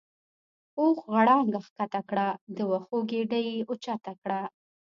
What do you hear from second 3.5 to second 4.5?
یې اوچته کړه.